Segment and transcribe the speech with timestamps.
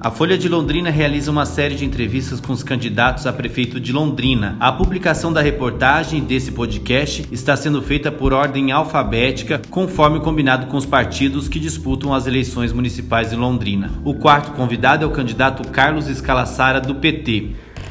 [0.00, 3.92] A Folha de Londrina realiza uma série de entrevistas com os candidatos a prefeito de
[3.92, 4.56] Londrina.
[4.60, 10.76] A publicação da reportagem desse podcast está sendo feita por ordem alfabética, conforme combinado com
[10.76, 13.90] os partidos que disputam as eleições municipais em Londrina.
[14.04, 17.50] O quarto convidado é o candidato Carlos Escalassara, do PT.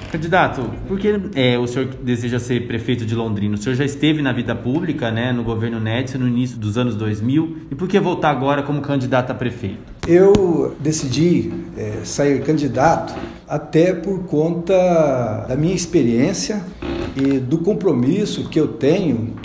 [0.10, 3.56] Candidato, por que é, o senhor deseja ser prefeito de Londrina?
[3.56, 6.96] O senhor já esteve na vida pública, né, no governo Nédson, no início dos anos
[6.96, 9.97] 2000, e por que voltar agora como candidato a prefeito?
[10.08, 13.14] Eu decidi é, sair candidato
[13.46, 16.64] até por conta da minha experiência
[17.14, 19.36] e do compromisso que eu tenho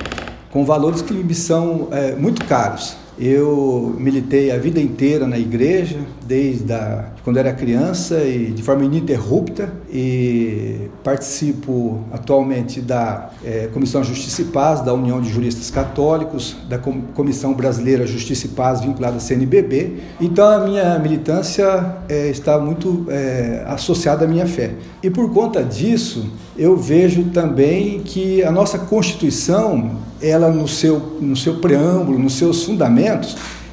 [0.52, 3.01] com valores que me são é, muito caros.
[3.24, 8.84] Eu militei a vida inteira na igreja, desde a, quando era criança e de forma
[8.84, 16.56] ininterrupta, e participo atualmente da é, Comissão Justiça e Paz, da União de Juristas Católicos,
[16.68, 19.98] da Comissão Brasileira Justiça e Paz vinculada à CNBB.
[20.20, 24.72] Então a minha militância é, está muito é, associada à minha fé.
[25.00, 31.36] E por conta disso, eu vejo também que a nossa Constituição, ela no seu, no
[31.36, 33.11] seu preâmbulo, nos seus fundamentos,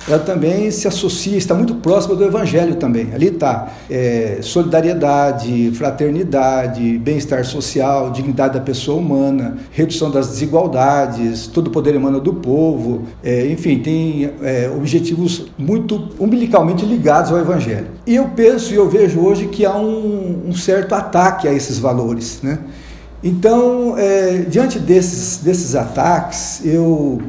[0.10, 3.14] ela também se associa, está muito próxima do Evangelho também.
[3.14, 11.68] Ali está é, solidariedade, fraternidade, bem-estar social, dignidade da pessoa humana, redução das desigualdades, todo
[11.68, 17.88] o poder humano do povo, é, enfim, tem é, objetivos muito umbilicalmente ligados ao Evangelho.
[18.08, 21.78] E eu penso e eu vejo hoje que há um, um certo ataque a esses
[21.78, 22.58] valores, né?
[23.22, 27.22] Então, é, diante desses, desses ataques, eu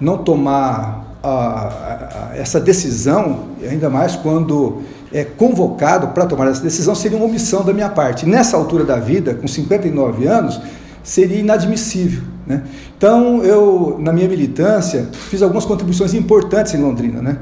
[0.00, 6.94] não tomar a, a, essa decisão, ainda mais quando é convocado para tomar essa decisão,
[6.94, 8.26] seria uma omissão da minha parte.
[8.26, 10.60] Nessa altura da vida, com 59 anos,
[11.02, 12.22] seria inadmissível.
[12.46, 12.62] Né?
[12.96, 17.22] Então, eu, na minha militância, fiz algumas contribuições importantes em Londrina.
[17.22, 17.38] Né?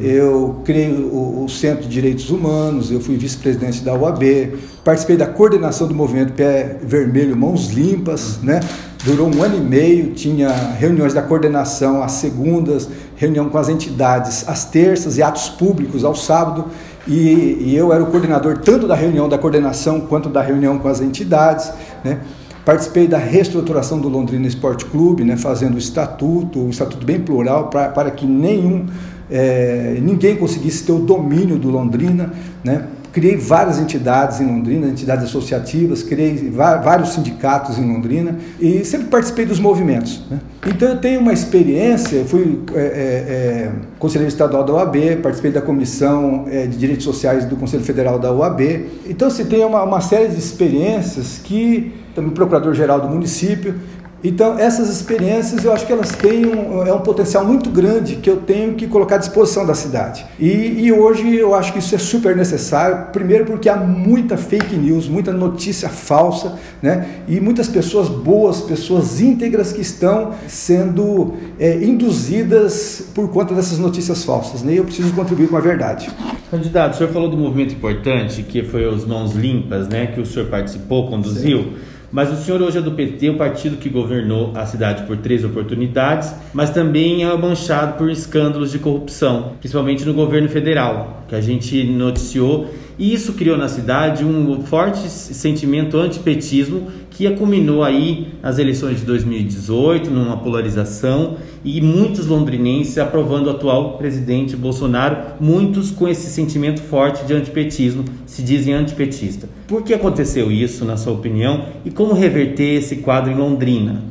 [0.00, 5.26] Eu criei o, o, Centro de Direitos Humanos, eu fui vice-presidente da UAB, participei da
[5.26, 8.60] coordenação do movimento Pé Vermelho Mãos Limpas, né?
[9.04, 14.46] Durou um ano e meio, tinha reuniões da coordenação às segundas, reunião com as entidades
[14.48, 16.66] às terças e atos públicos ao sábado,
[17.08, 20.88] e, e eu era o coordenador tanto da reunião da coordenação quanto da reunião com
[20.88, 21.72] as entidades,
[22.04, 22.20] né?
[22.64, 27.68] Participei da reestruturação do Londrina Esporte Clube, né, fazendo o estatuto, um estatuto bem plural,
[27.68, 28.86] pra, para que nenhum,
[29.30, 32.32] é, ninguém conseguisse ter o domínio do Londrina.
[32.62, 32.84] Né?
[33.12, 39.44] Criei várias entidades em Londrina, entidades associativas, criei vários sindicatos em Londrina e sempre participei
[39.44, 40.22] dos movimentos.
[40.30, 40.38] Né?
[40.66, 45.60] Então eu tenho uma experiência, fui é, é, é, conselheiro estadual da UAB, participei da
[45.60, 48.86] comissão é, de direitos sociais do Conselho Federal da UAB.
[49.08, 53.74] Então se tem uma, uma série de experiências que também procurador-geral do município.
[54.22, 58.28] Então, essas experiências eu acho que elas têm um, é um potencial muito grande que
[58.28, 60.26] eu tenho que colocar à disposição da cidade.
[60.38, 64.76] E, e, hoje eu acho que isso é super necessário, primeiro porque há muita fake
[64.76, 67.22] news, muita notícia falsa, né?
[67.26, 74.22] e muitas pessoas boas, pessoas íntegras que estão sendo é, induzidas por conta dessas notícias
[74.22, 74.62] falsas.
[74.62, 74.74] Né?
[74.74, 76.10] E eu preciso contribuir com a verdade.
[76.50, 80.08] Candidato, o senhor falou do movimento importante, que foi os Mãos Limpas, né?
[80.08, 81.58] que o senhor participou, conduziu.
[81.62, 81.89] Sim.
[82.12, 85.44] Mas o senhor hoje é do PT, o partido que governou a cidade por três
[85.44, 91.40] oportunidades, mas também é manchado por escândalos de corrupção, principalmente no governo federal, que a
[91.40, 92.74] gente noticiou.
[92.98, 96.88] E isso criou na cidade um forte sentimento antipetismo
[97.20, 103.98] que culminou aí nas eleições de 2018, numa polarização e muitos londrinenses aprovando o atual
[103.98, 109.46] presidente Bolsonaro, muitos com esse sentimento forte de antipetismo, se dizem antipetista.
[109.68, 114.02] Por que aconteceu isso, na sua opinião, e como reverter esse quadro em Londrina?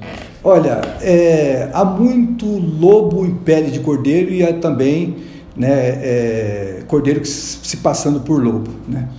[0.44, 5.16] Olha, é, há muito lobo em pele de cordeiro e há também
[5.58, 8.70] né, é, cordeiro se passando por lobo.
[8.88, 9.10] Né?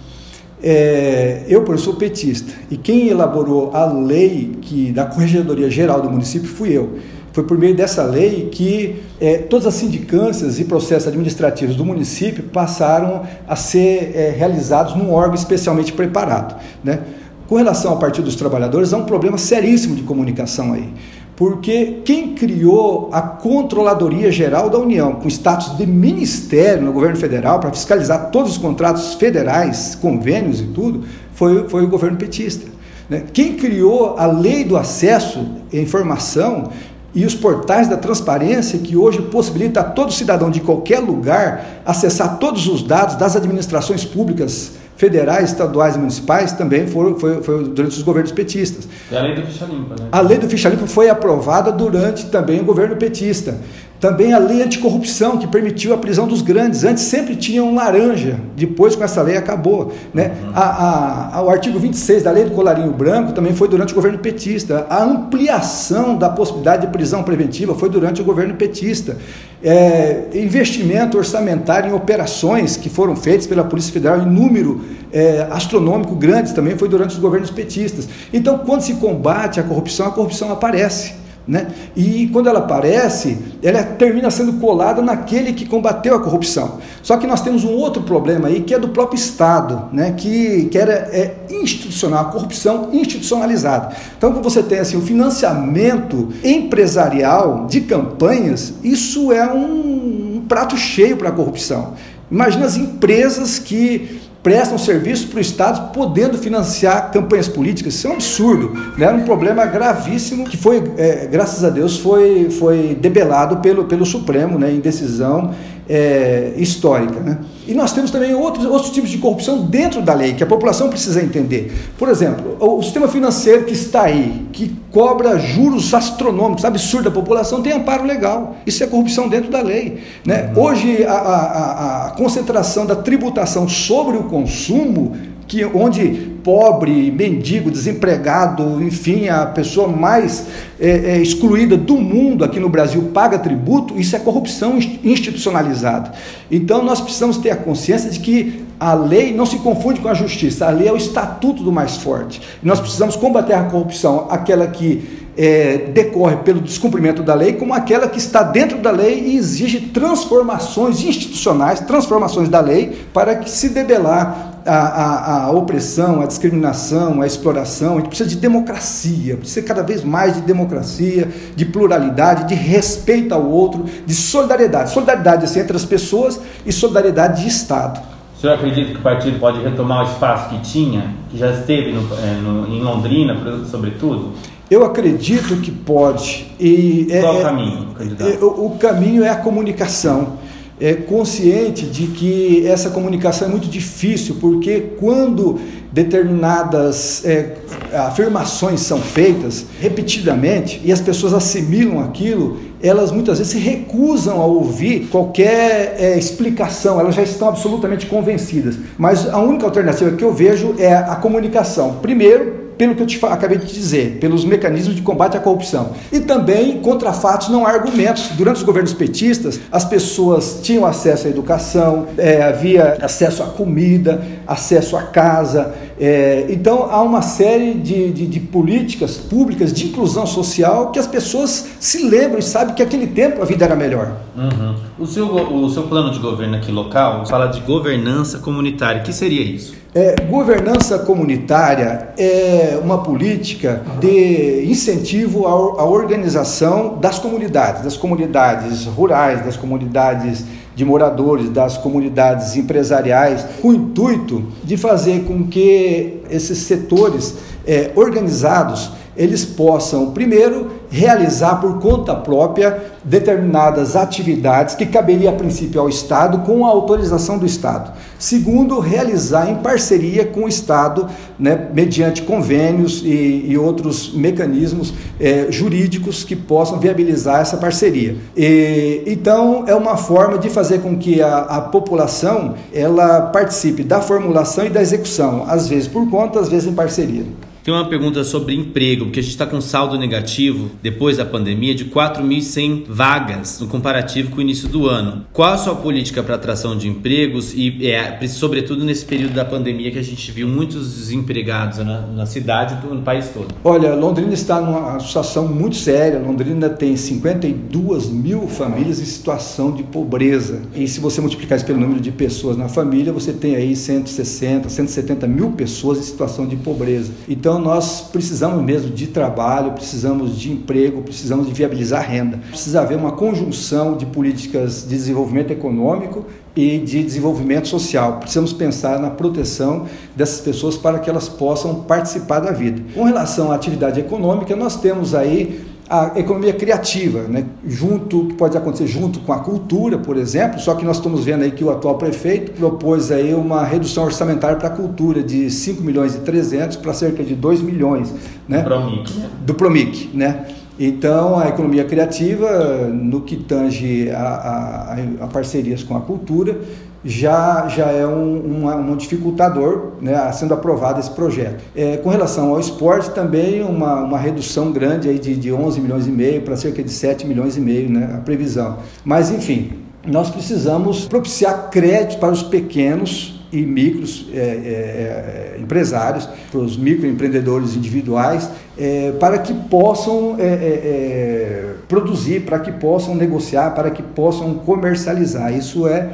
[0.62, 6.10] É, eu, por sou petista, e quem elaborou a lei que da Corregedoria Geral do
[6.10, 6.98] município fui eu.
[7.32, 12.42] Foi por meio dessa lei que é, todas as sindicâncias e processos administrativos do município
[12.42, 16.60] passaram a ser é, realizados num órgão especialmente preparado.
[16.82, 17.00] Né?
[17.46, 20.92] Com relação ao Partido dos Trabalhadores, há um problema seríssimo de comunicação aí
[21.40, 27.58] porque quem criou a Controladoria Geral da União, com status de ministério no governo federal,
[27.58, 31.02] para fiscalizar todos os contratos federais, convênios e tudo,
[31.32, 32.68] foi, foi o governo petista.
[33.08, 33.24] Né?
[33.32, 36.68] Quem criou a lei do acesso à informação
[37.14, 42.38] e os portais da transparência, que hoje possibilita a todo cidadão de qualquer lugar acessar
[42.38, 47.96] todos os dados das administrações públicas federais, estaduais e municipais também foram foi, foi durante
[47.96, 48.86] os governos petistas.
[49.10, 50.08] E a lei do ficha limpa, né?
[50.12, 53.56] A lei do ficha limpa foi aprovada durante também o governo petista.
[54.00, 56.84] Também a lei anticorrupção, que permitiu a prisão dos grandes.
[56.84, 59.92] Antes sempre tinha um laranja, depois com essa lei acabou.
[60.14, 60.32] Né?
[60.42, 60.52] Uhum.
[60.54, 64.18] A, a, o artigo 26 da lei do colarinho branco também foi durante o governo
[64.18, 64.86] petista.
[64.88, 69.18] A ampliação da possibilidade de prisão preventiva foi durante o governo petista.
[69.62, 74.80] É, investimento orçamentário em operações que foram feitas pela Polícia Federal em número
[75.12, 78.08] é, astronômico grandes também foi durante os governos petistas.
[78.32, 81.20] Então, quando se combate a corrupção, a corrupção aparece.
[81.50, 81.66] Né?
[81.96, 86.78] E quando ela aparece, ela termina sendo colada naquele que combateu a corrupção.
[87.02, 90.14] Só que nós temos um outro problema aí, que é do próprio Estado, né?
[90.16, 93.96] que, que era é institucional, a corrupção institucionalizada.
[94.16, 100.76] Então, quando você tem assim, o financiamento empresarial de campanhas, isso é um, um prato
[100.76, 101.94] cheio para a corrupção.
[102.30, 107.94] Imagina as empresas que prestam serviço para o Estado podendo financiar campanhas políticas.
[107.94, 108.72] Isso é um absurdo.
[108.96, 109.06] Né?
[109.06, 114.06] Era um problema gravíssimo que foi, é, graças a Deus, foi, foi debelado pelo, pelo
[114.06, 115.54] Supremo né, em decisão
[115.90, 117.18] é, histórica.
[117.18, 117.38] Né?
[117.66, 120.88] E nós temos também outros, outros tipos de corrupção dentro da lei, que a população
[120.88, 121.72] precisa entender.
[121.98, 127.60] Por exemplo, o, sistema financeiro que está aí, que cobra juros astronômicos, absurdo, a população
[127.60, 128.56] tem amparo legal.
[128.64, 130.00] Isso é corrupção dentro da lei.
[130.24, 130.52] Né?
[130.54, 130.62] Uhum.
[130.62, 135.16] Hoje, a, a, a concentração da tributação sobre o consumo
[135.50, 140.46] que onde pobre, mendigo, desempregado, enfim, a pessoa mais
[140.78, 146.12] é, é, excluída do mundo aqui no Brasil paga tributo, isso é corrupção institucionalizada.
[146.48, 150.14] Então nós precisamos ter a consciência de que a lei não se confunde com a
[150.14, 152.40] justiça, a lei é o estatuto do mais forte.
[152.62, 158.08] nós precisamos combater a corrupção, aquela que é, decorre pelo descumprimento da lei, como aquela
[158.08, 163.68] que está dentro da lei e exige transformações institucionais, transformações da lei, para que se
[163.70, 167.94] debelar a, a, a, opressão, a discriminação, a exploração.
[167.94, 173.34] A gente precisa de democracia, precisa cada vez mais de democracia, de pluralidade, de respeito
[173.34, 174.90] ao outro, de solidariedade.
[174.90, 178.00] Solidariedade assim, entre as pessoas e solidariedade de Estado.
[178.36, 181.92] O senhor acredita que o partido pode retomar o espaço que tinha, que já esteve
[181.92, 183.36] no, é, no, em Londrina,
[183.70, 184.32] sobretudo?
[184.70, 186.46] Eu acredito que pode.
[186.60, 188.30] E é, Qual é, o caminho, candidato?
[188.30, 190.38] É, o, o caminho é a comunicação
[190.80, 195.60] é, consciente de que essa comunicação é muito difícil, porque quando
[195.92, 197.56] determinadas é,
[197.92, 204.46] afirmações são feitas repetidamente e as pessoas assimilam aquilo, elas muitas vezes se recusam a
[204.46, 208.76] ouvir qualquer é, explicação, elas já estão absolutamente convencidas.
[208.96, 211.96] Mas a única alternativa que eu vejo é a comunicação.
[212.00, 215.90] Primeiro, pelo que eu te acabei de dizer, pelos mecanismos de combate à corrupção.
[216.10, 218.28] E também, contra fatos, não há argumentos.
[218.38, 224.24] Durante os governos petistas, as pessoas tinham acesso à educação, é, havia acesso à comida,
[224.46, 225.74] acesso à casa.
[226.00, 231.06] É, então, há uma série de, de, de, políticas públicas de inclusão social que as
[231.06, 234.16] pessoas se lembram e sabem que naquele tempo a vida era melhor.
[234.34, 234.76] Uhum.
[234.98, 239.02] O, seu, o seu plano de governo aqui local fala de governança comunitária.
[239.02, 239.74] O que seria isso?
[239.94, 249.44] É, governança comunitária é uma política de incentivo à organização das comunidades, das comunidades rurais,
[249.44, 250.44] das comunidades
[250.80, 257.34] de moradores, das comunidades empresariais, com o intuito de fazer com que esses setores
[257.66, 265.80] é, organizados eles possam, primeiro, realizar por conta própria determinadas atividades que caberia a princípio
[265.80, 267.92] ao Estado com a autorização do Estado.
[268.18, 275.46] Segundo, realizar em parceria com o Estado, né, mediante convênios e, e outros mecanismos é,
[275.48, 278.16] jurídicos que possam viabilizar essa parceria.
[278.36, 284.02] E, então, é uma forma de fazer com que a, a população ela participe da
[284.02, 287.24] formulação e da execução, às vezes por conta, às vezes em parceria.
[287.62, 291.74] Tem uma pergunta sobre emprego, porque a gente está com saldo negativo depois da pandemia
[291.74, 295.26] de 4.100 vagas no comparativo com o início do ano.
[295.32, 299.90] Qual a sua política para atração de empregos e, é, sobretudo, nesse período da pandemia
[299.90, 303.48] que a gente viu muitos desempregados na, na cidade e no país todo?
[303.62, 306.18] Olha, Londrina está numa situação muito séria.
[306.18, 310.62] Londrina tem 52 mil famílias em situação de pobreza.
[310.74, 314.68] E se você multiplicar isso pelo número de pessoas na família, você tem aí 160,
[314.70, 317.12] 170 mil pessoas em situação de pobreza.
[317.28, 322.38] Então, então nós precisamos mesmo de trabalho, precisamos de emprego, precisamos de viabilizar renda.
[322.48, 328.18] Precisa haver uma conjunção de políticas de desenvolvimento econômico e de desenvolvimento social.
[328.20, 332.84] Precisamos pensar na proteção dessas pessoas para que elas possam participar da vida.
[332.94, 337.44] Com relação à atividade econômica, nós temos aí a economia criativa, né?
[337.66, 341.42] junto, que pode acontecer junto com a cultura, por exemplo, só que nós estamos vendo
[341.42, 345.82] aí que o atual prefeito propôs aí uma redução orçamentária para a cultura de 5
[345.82, 348.14] milhões e 300 para cerca de 2 milhões,
[348.48, 348.58] né?
[348.58, 349.12] Do Promic.
[349.44, 350.46] Do Promic, né?
[350.78, 356.58] Então, a economia criativa, no que tange a, a, a parcerias com a cultura,
[357.04, 361.62] já, já é um, um, um dificultador né, sendo aprovado esse projeto.
[361.74, 366.06] É, com relação ao esporte, também uma, uma redução grande aí de, de 11 milhões
[366.06, 368.78] e meio para cerca de 7 milhões e meio, né, a previsão.
[369.04, 369.72] Mas, enfim,
[370.06, 376.76] nós precisamos propiciar crédito para os pequenos e micros é, é, é empresários, para os
[376.76, 384.02] microempreendedores individuais, é, para que possam é, é, produzir, para que possam negociar, para que
[384.02, 385.52] possam comercializar.
[385.56, 386.10] Isso é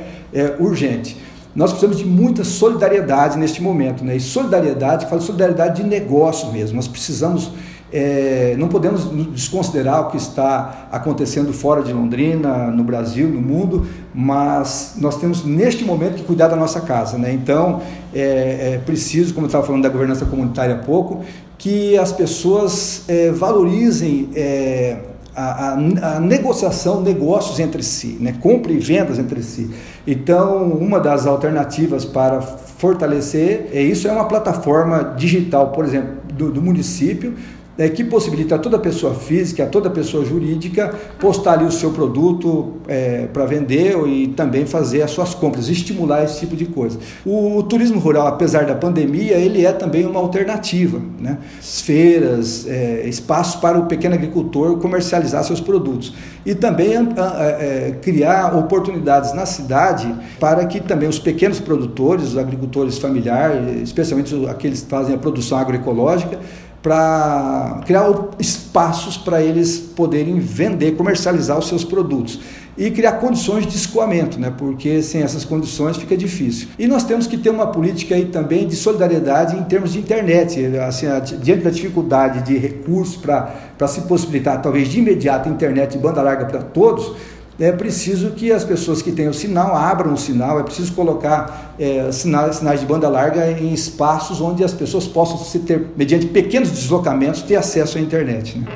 [0.59, 1.17] urgente.
[1.57, 4.17] Nós precisamos de muita solidariedade neste momento, né?
[4.17, 6.77] E solidariedade, falo solidariedade de negócio mesmo.
[6.77, 7.51] Nós precisamos,
[7.93, 13.87] é, não podemos desconsiderar o que está acontecendo fora de Londrina, no Brasil, no mundo,
[14.15, 17.33] mas nós temos neste momento que cuidar da nossa casa, né?
[17.33, 17.81] Então
[18.15, 21.25] é, é preciso, como eu estava falando da governança comunitária há pouco,
[21.59, 24.97] que as pessoas é, valorizem é,
[25.35, 28.35] a, a, a, negociação, negócios entre si, né?
[28.41, 29.71] compra e vendas entre si.
[30.07, 36.51] Então, uma das alternativas para fortalecer é isso é uma plataforma digital, por exemplo, do,
[36.51, 37.35] do município,
[37.79, 41.91] é, que possibilita a toda pessoa física, a toda pessoa jurídica postar ali o seu
[41.91, 46.99] produto é, para vender e também fazer as suas compras, estimular esse tipo de coisa.
[47.25, 51.39] O, o, turismo rural, apesar da pandemia, ele é também uma alternativa, né?
[51.61, 56.15] Feiras, é, espaços para o pequeno agricultor comercializar seus produtos
[56.45, 62.99] e também é, criar oportunidades na cidade para que também os pequenos produtores, os agricultores
[62.99, 66.39] familiares, especialmente aqueles que fazem a produção agroecológica,
[66.87, 72.39] para criar espaços para eles poderem vender, comercializar os seus produtos
[72.79, 74.55] e criar condições de escoamento, né?
[74.57, 76.69] porque sem essas condições fica difícil.
[76.79, 80.65] E nós temos que ter uma política aí também de solidariedade em termos de internet,
[80.77, 81.07] assim,
[81.43, 86.45] diante da dificuldade de recursos para se possibilitar, talvez de imediato, internet e banda larga
[86.45, 87.17] para todos,
[87.59, 91.75] é preciso que as pessoas que têm o sinal abram o sinal, é preciso colocar
[91.79, 96.27] é, sinais, sinais de banda larga em espaços onde as pessoas possam se ter, mediante
[96.27, 98.59] pequenos deslocamentos, ter acesso à internet.
[98.59, 98.67] Né?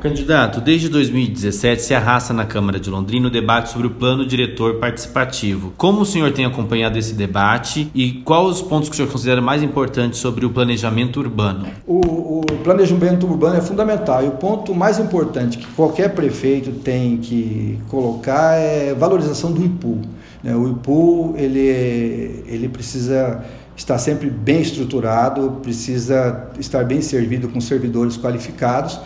[0.00, 4.76] Candidato, desde 2017 se arrasta na Câmara de Londrina o debate sobre o plano diretor
[4.76, 5.74] participativo.
[5.76, 9.42] Como o senhor tem acompanhado esse debate e quais os pontos que o senhor considera
[9.42, 11.66] mais importantes sobre o planejamento urbano?
[11.86, 17.18] O, o planejamento urbano é fundamental e o ponto mais importante que qualquer prefeito tem
[17.18, 20.00] que colocar é valorização do IPU.
[20.42, 20.56] Né?
[20.56, 23.44] O IPU ele, ele precisa
[23.76, 28.98] estar sempre bem estruturado, precisa estar bem servido com servidores qualificados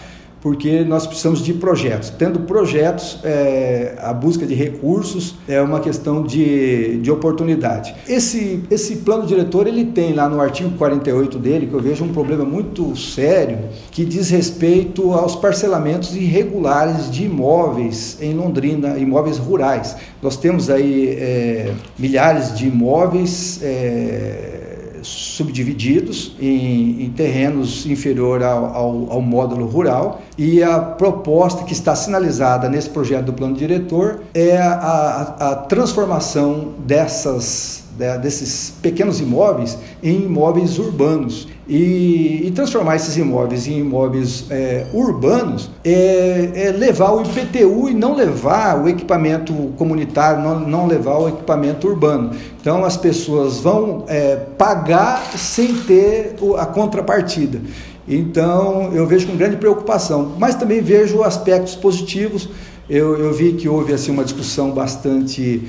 [0.45, 2.11] porque nós precisamos de projetos.
[2.11, 7.95] Tendo projetos, é, a busca de recursos é uma questão de, de oportunidade.
[8.07, 12.13] Esse, esse plano diretor, ele tem lá no artigo 48 dele, que eu vejo um
[12.13, 13.59] problema muito sério,
[13.91, 19.97] que diz respeito aos parcelamentos irregulares de imóveis em Londrina, imóveis rurais.
[20.21, 24.64] Nós temos aí é, milhares de imóveis é,
[25.05, 30.23] subdivididos em, em terrenos inferior ao, ao, ao, módulo rural.
[30.37, 35.57] E a proposta que está sinalizada nesse projeto do plano diretor é a, a, a
[35.57, 37.84] transformação dessas
[38.21, 41.49] desses pequenos imóveis em imóveis urbanos.
[41.67, 47.95] E, e transformar esses imóveis em imóveis é, urbanos é, é, levar o IPTU e
[47.95, 52.33] não levar o equipamento comunitário, não, não levar o equipamento urbano.
[52.61, 57.61] Então as pessoas vão é, pagar sem ter a contrapartida.
[58.07, 62.49] Então eu vejo com grande preocupação, mas também vejo aspectos positivos.
[62.91, 65.63] Eu, eu vi que houve assim, uma discussão bastante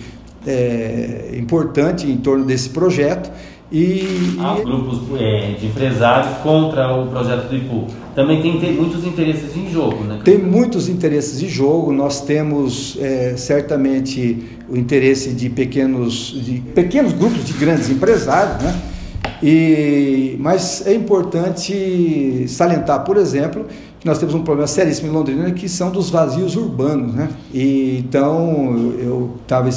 [0.45, 3.31] é, importante em torno desse projeto.
[3.71, 7.87] E, Há grupos é, de empresários contra o projeto do IPU.
[8.13, 10.19] Também tem muitos interesses em jogo, né?
[10.23, 11.91] Tem muitos interesses em jogo.
[11.91, 14.37] Nós temos é, certamente
[14.69, 18.81] o interesse de pequenos, de pequenos grupos de grandes empresários, né?
[19.43, 23.65] E, mas é importante salientar, por exemplo,
[24.05, 27.27] nós temos um problema seríssimo em Londrina que são dos vazios urbanos, né?
[27.51, 29.67] E, então eu estava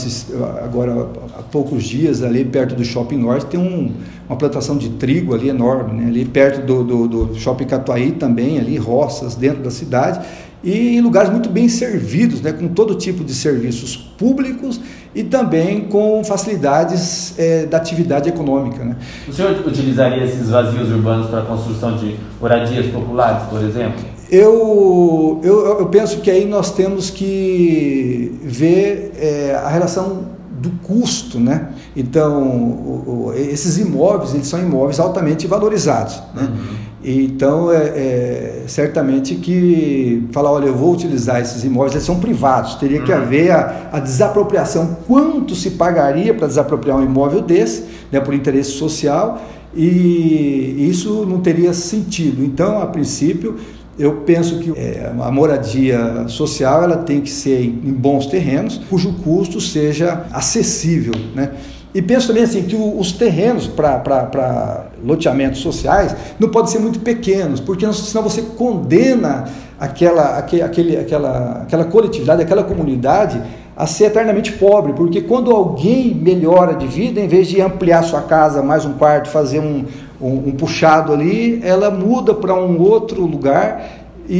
[0.62, 1.08] agora
[1.38, 3.90] há poucos dias ali perto do Shopping Norte tem um,
[4.28, 6.08] uma plantação de trigo ali enorme, né?
[6.08, 10.20] Ali perto do, do, do Shopping Catuaí também ali roças dentro da cidade
[10.62, 12.52] e em lugares muito bem servidos, né?
[12.52, 14.78] Com todo tipo de serviços públicos
[15.14, 18.84] e também com facilidades é, da atividade econômica.
[18.84, 18.94] Né?
[19.26, 24.17] O senhor utilizaria esses vazios urbanos para a construção de moradias populares, por exemplo?
[24.30, 30.26] Eu, eu, eu penso que aí nós temos que ver é, a relação
[30.60, 31.68] do custo, né?
[31.96, 36.42] Então, o, o, esses imóveis, eles são imóveis altamente valorizados, né?
[36.42, 36.88] Uhum.
[37.02, 42.74] Então, é, é, certamente que falar, olha, eu vou utilizar esses imóveis, eles são privados,
[42.74, 43.18] teria que uhum.
[43.18, 48.72] haver a, a, desapropriação, quanto se pagaria para desapropriar um imóvel desse, né, por interesse
[48.72, 49.40] social,
[49.74, 52.44] e isso não teria sentido.
[52.44, 53.56] Então, a princípio,
[53.98, 59.12] eu penso que é, a moradia social ela tem que ser em bons terrenos, cujo
[59.24, 61.50] custo seja acessível, né?
[61.94, 67.60] E penso também assim que os terrenos para loteamentos sociais não podem ser muito pequenos,
[67.60, 69.46] porque senão você condena
[69.80, 73.42] aquela, aquele, aquela, aquela coletividade, aquela comunidade
[73.74, 78.22] a ser eternamente pobre, porque quando alguém melhora de vida, em vez de ampliar sua
[78.22, 79.84] casa mais um quarto, fazer um,
[80.20, 84.34] um, um puxado ali, ela muda para um outro lugar e,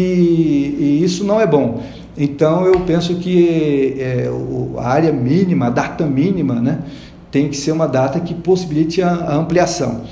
[0.78, 1.82] e, isso não é bom.
[2.16, 4.30] Então eu penso que é,
[4.78, 6.80] a área mínima, a data mínima, né,
[7.30, 10.02] tem que ser uma data que possibilite a, a ampliação.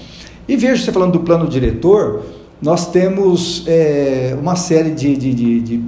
[0.48, 2.22] E veja, você falando do plano diretor,
[2.62, 5.82] nós temos é, uma série de, de, de, de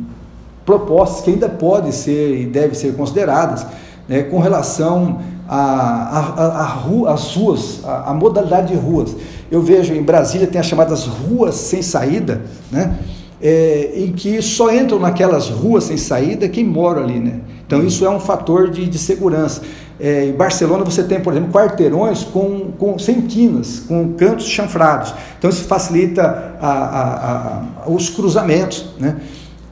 [0.67, 3.65] propostas que ainda podem ser e devem ser consideradas
[4.09, 9.17] né, com relação às ruas, a, a, modalidade de ruas.
[9.51, 12.99] Eu vejo em Brasília tem as chamadas ruas sem saída, né,
[13.41, 17.19] é, em que só entram naquelas ruas sem saída quem mora ali.
[17.19, 17.41] Né?
[17.67, 19.63] Então isso é um fator de, de segurança.
[20.01, 25.15] É, em Barcelona você tem, por exemplo, quarteirões com, com, sem quinas, com cantos chanfrados.
[25.39, 28.87] Então isso facilita a, a, a, os cruzamentos.
[28.99, 29.17] Né?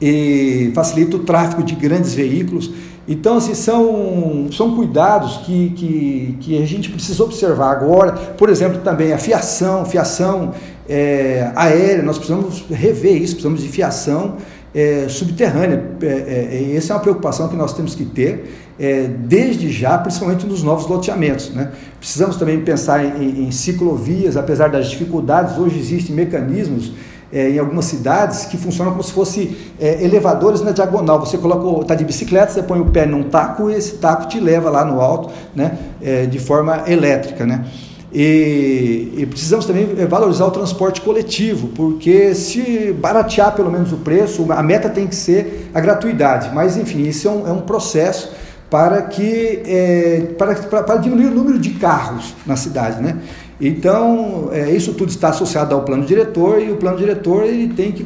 [0.01, 2.71] e facilita o tráfego de grandes veículos.
[3.07, 8.11] Então, assim, são, são cuidados que, que, que a gente precisa observar agora.
[8.11, 10.53] Por exemplo, também a fiação, fiação
[10.89, 14.35] é, aérea, nós precisamos rever isso, precisamos de fiação
[14.75, 15.83] é, subterrânea.
[16.01, 20.45] É, é, essa é uma preocupação que nós temos que ter é, desde já, principalmente
[20.45, 21.49] nos novos loteamentos.
[21.51, 21.71] Né?
[21.99, 26.91] Precisamos também pensar em, em ciclovias, apesar das dificuldades, hoje existem mecanismos
[27.31, 31.19] é, em algumas cidades que funcionam como se fosse é, elevadores na diagonal.
[31.19, 34.39] Você coloca, está de bicicleta, você põe o pé num taco e esse taco te
[34.39, 37.65] leva lá no alto, né, é, de forma elétrica, né.
[38.13, 43.97] E, e, precisamos também é, valorizar o transporte coletivo, porque se baratear pelo menos o
[43.97, 46.49] preço, a meta tem que ser a gratuidade.
[46.55, 48.31] Mas enfim, isso é um, é um processo
[48.69, 53.17] para que é, para, para, para diminuir o número de carros na cidade, né?
[53.59, 57.91] Então, é, isso tudo está associado ao plano diretor e o plano diretor ele tem
[57.91, 58.05] que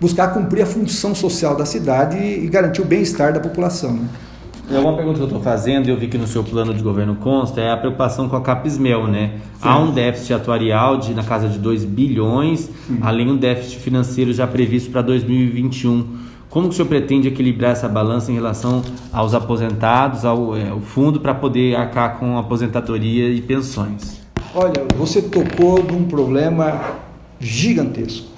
[0.00, 3.92] buscar cumprir a função social da cidade e, e garantir o bem-estar da população.
[3.92, 4.08] Né?
[4.70, 7.14] É uma pergunta que eu estou fazendo, eu vi que no seu plano de governo
[7.16, 9.34] consta, é a preocupação com a Capismel, né?
[9.54, 9.68] Sim.
[9.68, 12.98] Há um déficit atuarial de, na casa de 2 bilhões, Sim.
[13.00, 16.04] além um déficit financeiro já previsto para 2021.
[16.50, 18.82] Como que o senhor pretende equilibrar essa balança em relação
[19.12, 24.25] aos aposentados, ao, é, fundo, para poder arcar com aposentadoria e pensões?
[24.58, 26.96] Olha, você tocou num problema
[27.38, 28.28] gigantesco.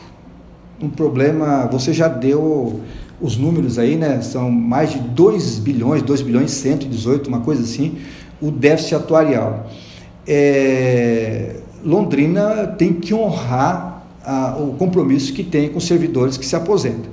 [0.82, 2.80] Um problema, você já deu
[3.20, 4.20] os números aí, né?
[4.20, 7.98] São mais de 2 bilhões, 2 bilhões 118, uma coisa assim,
[8.42, 9.70] o déficit atuarial.
[10.26, 16.56] É, Londrina tem que honrar a, o compromisso que tem com os servidores que se
[16.56, 17.12] aposentam.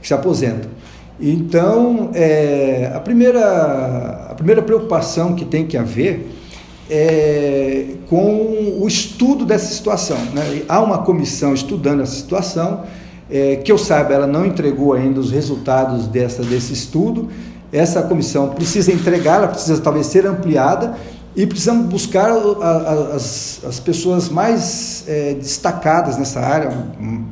[0.00, 0.70] Que se aposentam.
[1.18, 6.45] Então, é, a, primeira, a primeira preocupação que tem que haver
[6.90, 10.18] é, com o estudo dessa situação.
[10.32, 10.62] Né?
[10.68, 12.84] Há uma comissão estudando essa situação,
[13.30, 17.28] é, que eu saiba, ela não entregou ainda os resultados dessa, desse estudo.
[17.72, 20.94] Essa comissão precisa entregar, ela precisa talvez ser ampliada
[21.34, 26.70] e precisamos buscar a, a, as, as pessoas mais é, destacadas nessa área,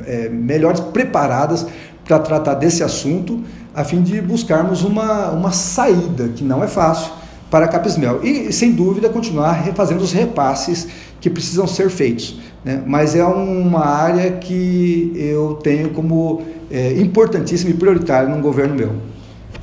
[0.06, 1.64] é, melhores preparadas
[2.04, 3.42] para tratar desse assunto,
[3.74, 7.23] a fim de buscarmos uma, uma saída, que não é fácil
[7.54, 8.18] para a Capismel.
[8.24, 10.88] E, sem dúvida, continuar fazendo os repasses
[11.20, 12.36] que precisam ser feitos.
[12.64, 12.82] Né?
[12.84, 18.94] Mas é uma área que eu tenho como é, importantíssima e prioritária num governo meu.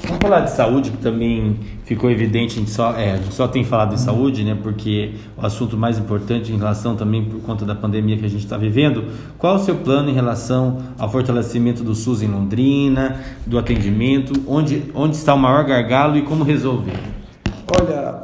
[0.06, 3.46] Vamos falar de saúde, que também ficou evidente, a gente só, é, a gente só
[3.46, 7.66] tem falado de saúde, né, porque o assunto mais importante em relação também por conta
[7.66, 9.04] da pandemia que a gente está vivendo.
[9.38, 14.84] Qual o seu plano em relação ao fortalecimento do SUS em Londrina, do atendimento, onde,
[14.96, 17.21] onde está o maior gargalo e como resolver?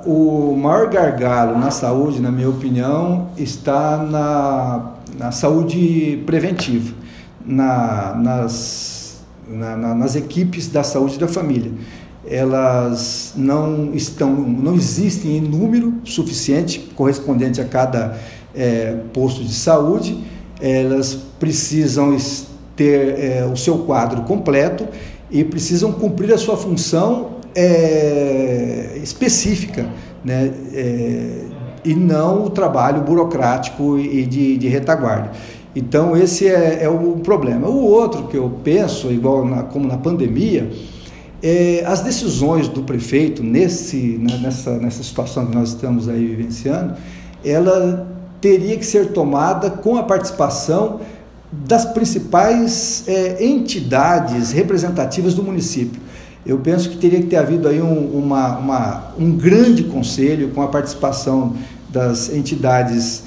[0.09, 6.93] O maior gargalo na saúde, na minha opinião, está na, na saúde preventiva,
[7.45, 11.73] na, nas, na, na, nas equipes da saúde da família.
[12.25, 18.17] Elas não estão, não existem em número suficiente correspondente a cada
[18.55, 20.23] é, posto de saúde.
[20.61, 22.15] Elas precisam
[22.77, 24.87] ter é, o seu quadro completo
[25.29, 29.87] e precisam cumprir a sua função é, específica,
[30.23, 30.53] né?
[30.73, 31.47] É,
[31.83, 35.31] e não o trabalho burocrático e de, de retaguarda.
[35.75, 37.67] Então, esse é, é, o problema.
[37.67, 40.69] O outro que eu penso, igual na, como na pandemia,
[41.41, 46.95] é, as decisões do prefeito nesse, né, nessa, nessa situação que nós estamos aí vivenciando,
[47.43, 48.07] ela
[48.41, 50.99] teria que ser tomada com a participação
[51.51, 56.06] das principais é, entidades representativas do município.
[56.47, 60.61] Eu penso que teria que ter havido aí um, uma, uma, um grande conselho com
[60.61, 61.57] a participação
[61.89, 63.23] das entidades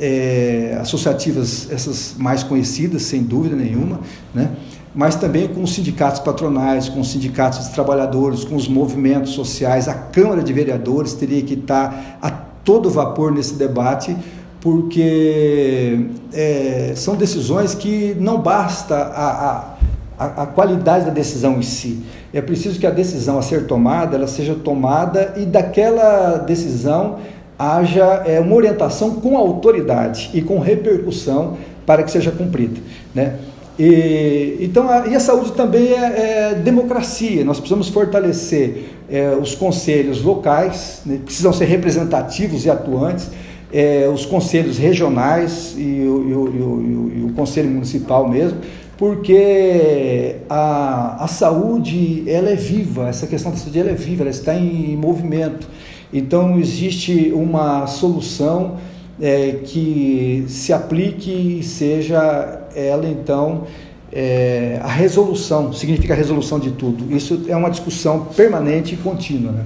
[0.00, 4.00] é, associativas, essas mais conhecidas, sem dúvida nenhuma,
[4.34, 4.50] né?
[4.92, 9.86] mas também com os sindicatos patronais, com os sindicatos de trabalhadores, com os movimentos sociais,
[9.86, 14.16] a Câmara de Vereadores teria que estar a todo vapor nesse debate,
[14.60, 19.73] porque é, são decisões que não basta a, a,
[20.18, 22.02] a, qualidade da decisão em si.
[22.32, 27.18] É preciso que a decisão a ser tomada, ela seja tomada e daquela decisão
[27.58, 32.80] haja é, uma orientação com autoridade e com repercussão para que seja cumprida.
[33.14, 33.36] Né?
[33.78, 37.44] E, então, a, e a saúde também é, é democracia.
[37.44, 43.30] Nós precisamos fortalecer é, os conselhos locais, né, precisam ser representativos e atuantes,
[43.72, 48.58] é, os conselhos regionais e o, e, o, e o, conselho municipal mesmo,
[48.96, 54.30] porque a, a saúde ela é viva, essa questão da saúde ela é viva, ela
[54.30, 55.68] está em movimento.
[56.12, 58.76] Então, existe uma solução
[59.20, 63.64] é, que se aplique e seja ela, então,
[64.12, 67.14] é, a resolução, significa a resolução de tudo.
[67.14, 69.50] Isso é uma discussão permanente e contínua.
[69.50, 69.64] Né?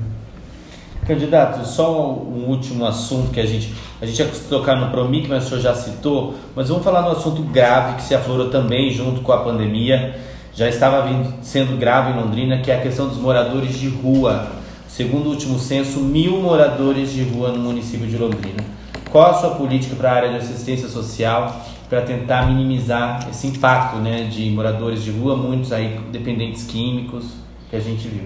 [1.08, 5.46] Candidato, só um último assunto que a gente a gente ia tocar no Promic, mas
[5.46, 9.22] o senhor já citou, mas vamos falar no assunto grave que se aflorou também junto
[9.22, 10.20] com a pandemia,
[10.54, 14.48] já estava vindo, sendo grave em Londrina, que é a questão dos moradores de rua.
[14.86, 18.62] Segundo o último censo, mil moradores de rua no município de Londrina.
[19.10, 23.96] Qual a sua política para a área de assistência social para tentar minimizar esse impacto
[23.96, 27.24] né, de moradores de rua, muitos aí dependentes químicos
[27.70, 28.24] que a gente viu?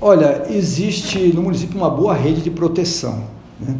[0.00, 3.24] Olha, existe no município uma boa rede de proteção.
[3.60, 3.76] Né?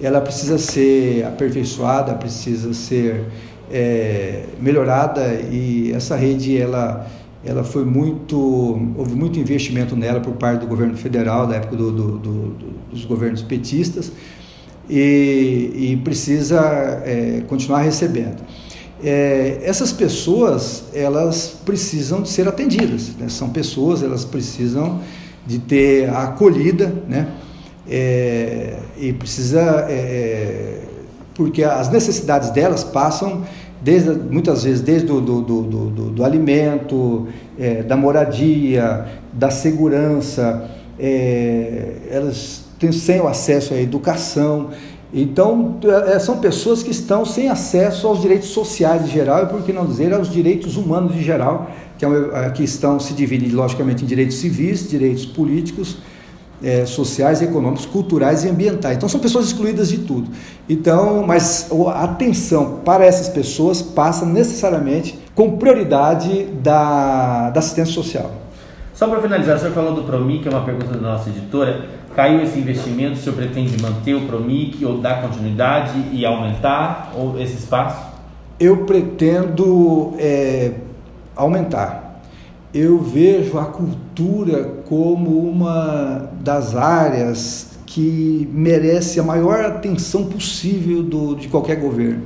[0.00, 3.26] Ela precisa ser aperfeiçoada, precisa ser
[3.70, 7.06] é, melhorada e essa rede ela
[7.44, 8.36] ela foi muito
[8.96, 12.54] houve muito investimento nela por parte do governo federal da época do, do, do,
[12.90, 14.10] dos governos petistas
[14.90, 16.60] e, e precisa
[17.04, 18.42] é, continuar recebendo
[19.02, 23.28] é, essas pessoas elas precisam de ser atendidas né?
[23.28, 25.00] são pessoas elas precisam
[25.48, 27.26] de ter a acolhida né?
[27.90, 30.82] É, e precisa é,
[31.34, 33.44] porque as necessidades delas passam
[33.82, 37.26] desde muitas vezes desde do, do, do, do, do alimento
[37.58, 44.70] é, da moradia da segurança é, elas têm sem o acesso à educação.
[45.12, 49.62] Então, é, são pessoas que estão sem acesso aos direitos sociais em geral, e por
[49.62, 53.50] que não dizer aos direitos humanos em geral, que, é, é, que estão se dividem
[53.50, 55.98] logicamente em direitos civis, direitos políticos,
[56.62, 58.96] é, sociais, econômicos, culturais e ambientais.
[58.96, 60.30] Então, são pessoas excluídas de tudo.
[60.68, 68.30] Então, mas a atenção para essas pessoas passa necessariamente com prioridade da, da assistência social.
[68.94, 71.98] Só para finalizar, o senhor falou do PROMI, que é uma pergunta da nossa editora
[72.18, 77.40] caiu esse investimento, o senhor pretende manter o Promic ou dar continuidade e aumentar ou
[77.40, 78.08] esse espaço?
[78.58, 80.72] Eu pretendo é,
[81.38, 82.22] aumentar.
[82.74, 91.34] Eu vejo a cultura como uma das áreas que merece a maior atenção possível do,
[91.34, 92.22] de qualquer governo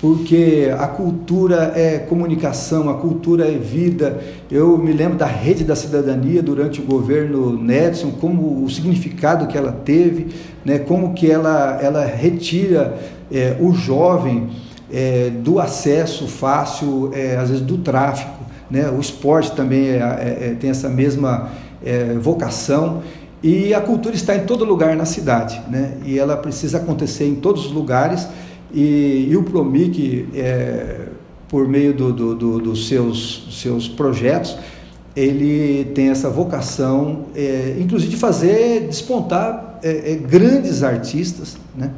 [0.00, 4.18] porque a cultura é comunicação, a cultura é vida.
[4.50, 9.58] Eu me lembro da rede da cidadania durante o governo Nedson, como o significado que
[9.58, 10.28] ela teve,
[10.64, 12.98] né, como que ela, ela retira
[13.30, 14.48] é, o jovem
[14.90, 18.39] é, do acesso fácil, é, às vezes do tráfico.
[18.70, 18.88] Né?
[18.90, 21.50] O esporte também é, é, é, tem essa mesma
[22.20, 23.02] vocação.
[23.42, 25.94] E a cultura está em todo lugar na cidade, né?
[26.04, 28.28] e ela precisa acontecer em todos os lugares
[28.72, 31.08] e, e o Promic, é,
[31.48, 34.56] por meio do, do, do, dos seus, seus projetos,
[35.16, 41.90] ele tem essa vocação, é, inclusive de fazer despontar é, é grandes artistas, né?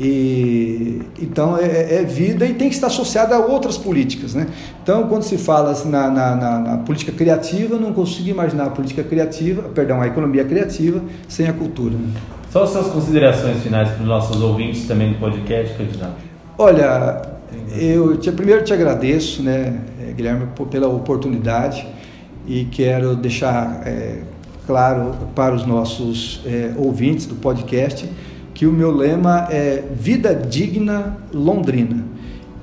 [0.00, 4.32] E, então é, é, vida e tem que estar associada a outras políticas.
[4.32, 4.46] Né?
[4.80, 8.70] Então, quando se fala assim, na, na, na, na, política criativa, não consigo imaginar a
[8.70, 11.94] política criativa, perdão, a economia criativa sem a cultura.
[11.94, 12.12] Né?
[12.50, 16.14] Só as suas considerações finais para os nossos ouvintes também do podcast, candidato.
[16.56, 17.22] Olha,
[17.76, 19.78] eu te, primeiro te agradeço, né,
[20.16, 21.86] Guilherme, pela oportunidade
[22.46, 24.20] e quero deixar é,
[24.66, 28.08] claro para os nossos é, ouvintes do podcast
[28.58, 32.04] que o meu lema é Vida Digna Londrina.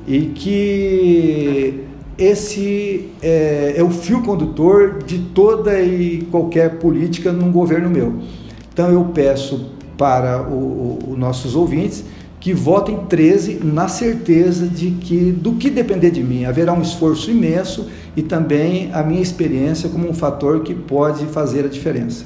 [0.06, 1.86] e que
[2.18, 8.14] esse é, é, o fio condutor de toda e qualquer política num governo meu.
[8.74, 12.04] Então eu peço para os nossos ouvintes
[12.42, 17.32] que votem 13 na certeza de que, do que depender de mim, haverá um esforço
[17.32, 22.26] imenso e também a minha experiência como um fator que pode fazer a diferença.